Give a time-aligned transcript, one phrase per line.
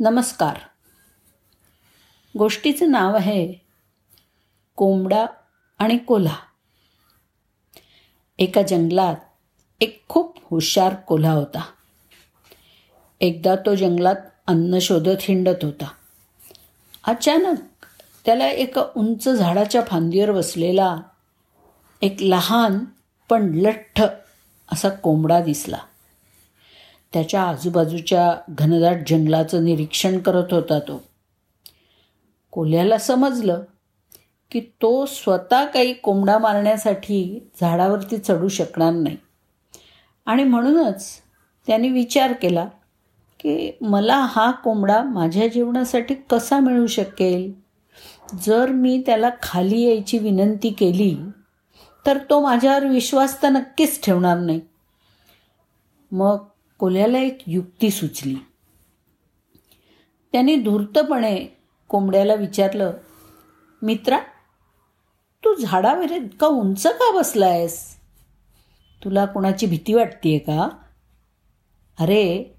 [0.00, 0.56] नमस्कार.
[2.38, 3.54] गोष्टीचं नाव आहे
[4.76, 5.26] कोंबडा
[5.78, 6.36] आणि कोल्हा.
[8.38, 9.16] एका जंगलात
[9.80, 11.62] एक खूप हुशार कोल्हा होता.
[13.20, 14.16] एकदा तो जंगलात
[14.46, 15.90] अन्न शोधत हिंडत होता.
[17.06, 17.86] अचानक
[18.26, 20.96] त्याला एका उंच झाडाच्या फांदीवर बसलेला
[22.02, 22.84] एक लहान
[23.28, 24.02] पण लठ्ठ
[24.72, 25.78] असा कोंबडा दिसला.
[27.12, 31.02] त्याच्या आजूबाजूच्या घनदाट जंगलाचं निरीक्षण करत होता तो.
[32.50, 33.62] कोल्ह्याला समजलं
[34.50, 39.16] की तो स्वतः काही कोंबडा मारण्यासाठी झाडावरती चढू शकणार नाही.
[40.26, 41.10] आणि म्हणूनच
[41.66, 42.64] त्याने विचार केला
[43.40, 47.52] की मला हा कोंबडा माझ्या जीवनासाठी कसा मिळू शकेल?
[48.40, 51.16] जर मी त्याला खाली यायची विनंती केली
[52.06, 54.60] तर तो माझ्यावर विश्वास तर नक्कीच ठेवणार नाही.
[56.12, 56.38] मग
[56.80, 58.34] कोल्याला एक युक्ती सुचली.
[60.32, 61.36] त्याने धूर्तपणे
[61.88, 62.92] कोंबड्याला विचारलं
[63.82, 64.18] मित्रा
[65.42, 67.78] तू झाडावर इतका उंच का बसला आहेस
[69.02, 70.68] तुला कोणाची भीती वाटतीये का?
[71.98, 72.54] अरे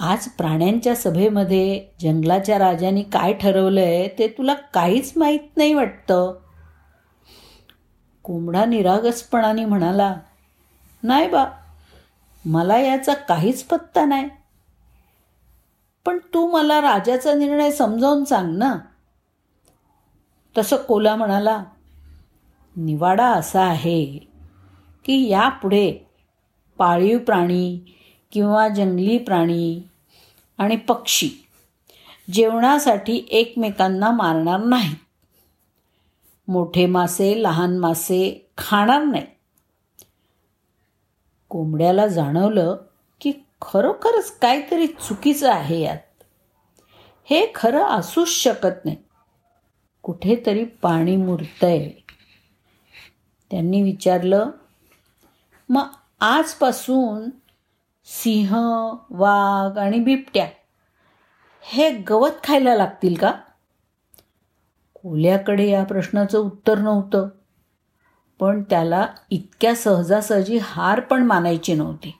[0.00, 6.38] आज प्राण्यांच्या सभेमध्ये जंगलाच्या राजाने काय ठरवलं आहे ते तुला काहीच माहीत नाही वाटतं?
[8.24, 10.14] कोंबडा निरागसपणाने म्हणाला
[11.02, 11.44] नाही बा
[12.44, 14.28] मला याचा काहीच पत्ता नाही.
[16.06, 18.78] पण तू मला राजाचा निर्णय समजावून सांग ना.
[20.58, 21.64] तसं कोला म्हणाला
[22.76, 24.04] निवाडा असा आहे
[25.04, 26.10] की यापुढे
[26.78, 27.80] पाळीव प्राणी
[28.32, 29.82] किंवा जंगली प्राणी
[30.58, 31.30] आणि पक्षी
[32.32, 34.96] जेवणासाठी एकमेकांना मारणार नाहीत.
[36.48, 39.26] मोठे मासे लहान मासे खाणार नाही
[41.52, 42.76] कोंबड्याला जाणवलं
[43.20, 46.22] की खरोखरच काहीतरी चुकीचं आहे यात.
[47.24, 48.96] हे खरं असूच शकत नाही.
[50.02, 51.90] कुठेतरी पाणी मुरतंय.
[53.50, 54.50] त्यांनी विचारलं
[55.68, 55.86] मग
[56.20, 57.30] आजपासून
[58.04, 58.50] सिंह
[59.10, 60.48] वाघ आणि बिबट्या
[61.60, 63.32] हे गवत खायला लागतील का?
[64.94, 67.28] कोल्याकडे या प्रश्नाचं उत्तर नव्हतं.
[68.42, 72.18] पण त्याला इतक्या सहजासहजी हार पण मानायची नव्हती.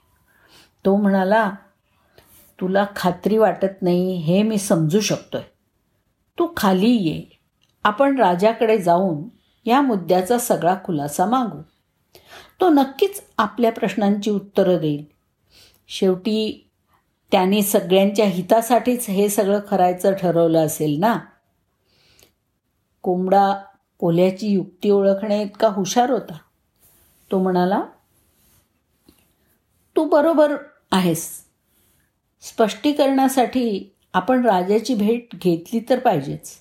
[0.85, 1.51] तो म्हणाला
[2.61, 5.41] तुला खात्री वाटत नाही हे मी समजू शकतोय.
[6.39, 7.39] तू खाली ये.
[7.83, 9.23] आपण राजाकडे जाऊन
[9.65, 11.61] या मुद्द्याचा सगळा खुलासा मागू.
[12.61, 15.05] तो नक्कीच आपल्या प्रश्नांची उत्तरं देईल.
[15.87, 16.69] शेवटी
[17.31, 21.19] त्याने सगळ्यांच्या हितासाठीच हे सगळं करायचं ठरवलं असेल ना?
[23.01, 23.61] कोंबडा
[24.03, 26.37] कोल्याची युक्ती ओळखणे इतका हुशार होता.
[27.31, 27.81] तो म्हणाला
[29.95, 30.55] तू बरोबर
[30.91, 31.43] आहेस.
[32.41, 36.51] स्पष्टीकरणासाठी आपण राजाची भेट घेतली तर पाहिजेच.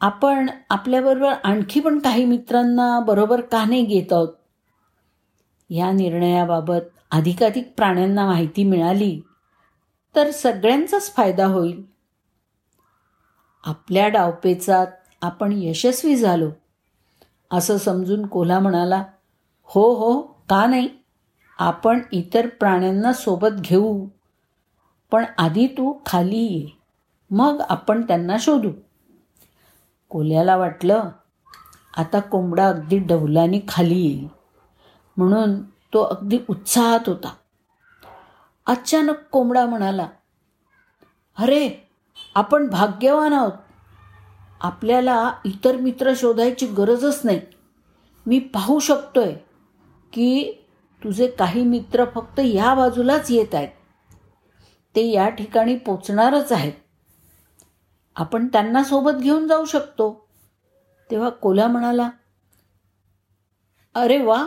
[0.00, 4.34] आपण आपल्याबरोबर आणखी पण काही मित्रांना बरोबर का नाही घेत आहोत
[5.70, 9.20] या निर्णयाबाबत अधिकाधिक प्राण्यांना माहिती मिळाली
[10.16, 11.82] तर सगळ्यांचाच फायदा होईल.
[13.64, 14.86] आपल्या डावपेचात
[15.24, 16.50] आपण यशस्वी झालो.
[17.52, 19.04] असं समजून कोल्हा म्हणाला
[19.64, 20.88] हो हो का नाही?
[21.58, 24.06] आपण इतर प्राण्यांना सोबत घेऊ.
[25.10, 26.68] पण आधी तू खाली ये
[27.30, 28.70] मग आपण त्यांना शोधू.
[30.08, 31.04] कोल्याला वाटलं
[31.96, 34.28] आता कोंबडा अगदी डवलाने खाली येईल.
[35.16, 37.34] म्हणून तो अगदी उत्साहात होता.
[38.66, 40.08] अचानक कोंबडा म्हणाला
[41.38, 41.88] अरे
[42.34, 43.52] आपण भाग्यवान आहोत.
[44.64, 47.40] आपल्याला इतर मित्र शोधायची गरजच नाही.
[48.26, 49.34] मी पाहू शकतोय
[50.12, 50.52] की
[51.04, 53.68] तुझे काही मित्र फक्त या बाजूलाच येत आहेत.
[54.96, 56.72] ते या ठिकाणी पोचणारच आहेत.
[58.16, 60.26] आपण त्यांना सोबत घेऊन जाऊ शकतो.
[61.10, 62.10] तेव्हा कोला म्हणाला
[63.94, 64.38] अरे वा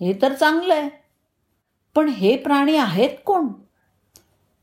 [0.00, 0.90] हे तर चांगलं आहे.
[1.94, 3.48] पण हे प्राणी आहेत कोण?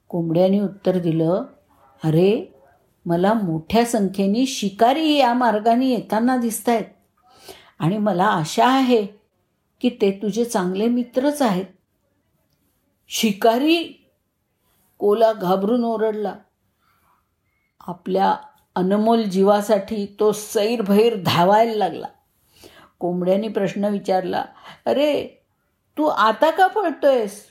[0.10, 1.44] कोंबड्याने उत्तर दिलं
[2.04, 2.57] अरे
[3.08, 6.86] मला मोठ्या संख्येने शिकारी या मार्गाने येताना दिसत आहेत
[7.80, 9.06] आणि मला आशा आहे
[9.82, 11.66] की ते तुझे चांगले मित्रच आहेत.
[13.10, 13.84] शिकारी
[14.98, 16.34] कोला घाबरून ओरडला.
[17.80, 18.36] आपल्या
[18.76, 22.08] अनमोल जीवासाठी तो सैरभैर धावायला लागला.
[23.00, 24.44] कोंबड्याने प्रश्न विचारला
[24.86, 25.28] अरे
[25.98, 27.44] तू आता का पळतोयस?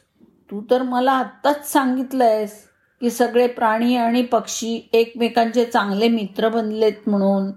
[0.50, 2.64] तू तर मला आत्ताच सांगितलंयस.
[3.00, 7.52] की सगळे प्राणी आणि पक्षी एकमेकांचे चांगले मित्र बनलेत म्हणून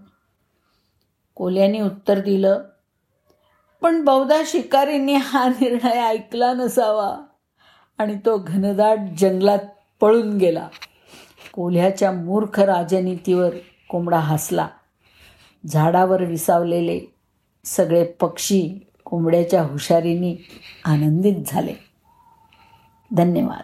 [1.35, 2.63] कोल्याने उत्तर दिलं.
[3.81, 7.17] पण बहुधा शिकारींनी हा निर्णय ऐकला नसावा
[7.97, 9.59] आणि तो घनदाट जंगलात
[10.01, 10.67] पळून गेला.
[11.53, 13.49] कोल्ह्याच्या मूर्ख राजनीतीवर
[13.89, 14.67] कोंबडा हसला.
[15.67, 17.13] झाडावर विसावलेले
[17.65, 20.47] सगळे पक्षी कोंबड्याच्या हुशारीने
[20.85, 21.73] आनंदित झाले.
[23.15, 23.63] धन्यवाद.